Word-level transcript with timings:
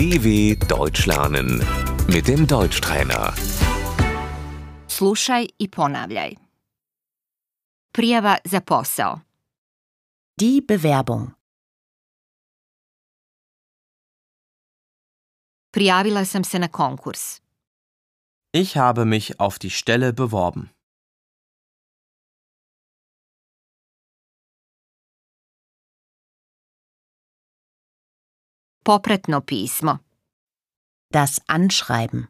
DW 0.00 0.56
Deutsch 0.68 1.06
lernen 1.06 1.60
mit 2.08 2.26
dem 2.28 2.46
Deutschtrainer. 2.46 3.34
Slušaj 4.88 5.48
i 5.58 5.68
ponavljaj. 5.68 6.36
Prijava 7.92 8.36
za 8.44 8.60
posao. 8.60 9.20
Die 10.40 10.62
Bewerbung. 10.68 11.30
Prijavila 15.70 16.24
sam 16.24 16.44
se 16.44 16.58
na 16.58 16.68
konkurs. 16.68 17.40
Ich 18.52 18.76
habe 18.76 19.04
mich 19.04 19.40
auf 19.40 19.58
die 19.58 19.70
Stelle 19.70 20.12
beworben. 20.12 20.79
Popratno 28.90 29.40
pismo. 29.40 30.00
Das 31.12 31.40
Anschreiben. 31.46 32.26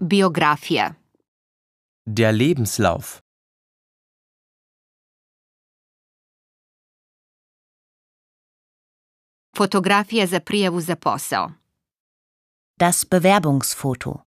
Biografija. 0.00 0.96
Der 2.04 2.32
Lebenslauf. 2.32 3.20
Fotografija 9.56 10.26
za 10.26 10.40
prijavu 10.40 10.80
za 10.80 10.96
posao. 10.96 11.52
Das 12.80 13.04
Bewerbungsfoto. 13.04 14.29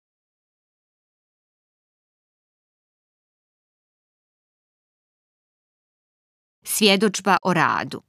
Svjedočba 6.82 7.38
o 7.44 7.54
radu. 7.54 8.02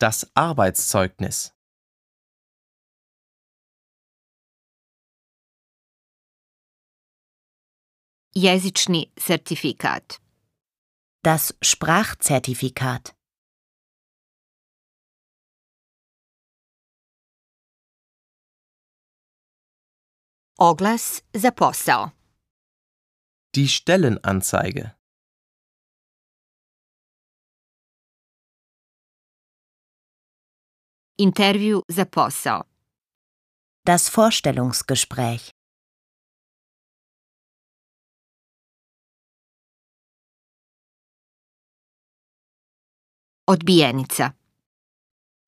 Das 0.00 0.24
Arbeitszeugnis. 0.34 1.50
Jezični 8.34 9.12
sertifikat. 9.18 10.20
Das 11.24 11.52
Sprachzertifikat. 11.60 13.14
Oglas 20.58 21.22
za 21.34 21.50
posao. 21.50 22.10
Die 23.54 23.68
Stellenanzeige. 23.68 24.95
Intervju 31.18 31.82
za 31.88 32.04
posao. 32.04 32.62
Das 33.86 34.08
Vorstellungsgespräch. 34.08 35.50
Odbijenica. 43.46 44.32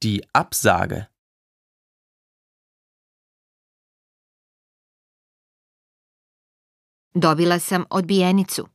Die 0.02 0.20
Absage. 0.33 1.06
Dobila 7.14 7.58
sam 7.58 7.86
odbijenicu. 7.91 8.69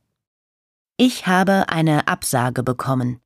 Ich 0.97 1.27
habe 1.27 1.69
eine 1.69 2.07
Absage 2.07 2.63
bekommen. 2.63 3.22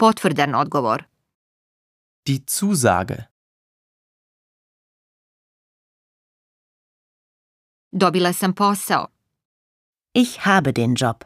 Potvrdan 0.00 0.54
odgovor. 0.54 1.04
Die 2.26 2.46
Zusage. 2.46 3.24
Dobila 7.92 8.32
sam 8.32 8.54
posao. 8.54 9.08
Ich 10.14 10.46
habe 10.46 10.72
den 10.72 10.94
Job. 10.94 11.24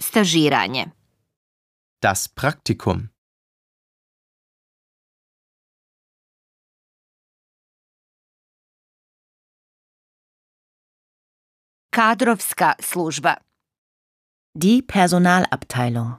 Stažiranje. 0.00 0.90
Das 2.00 2.28
Praktikum. 2.28 3.08
Kadrovska 11.92 12.74
služba. 12.80 13.36
Die 14.54 14.82
Personalabteilung. 14.82 16.18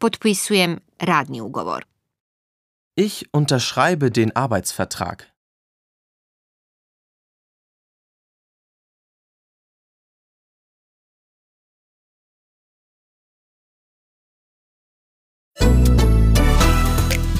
Potpisujem 0.00 0.80
radni 1.00 1.40
ugovor. 1.40 1.82
Ich 2.96 3.28
unterschreibe 3.32 4.10
den 4.10 4.34
Arbeitsvertrag. 4.34 5.30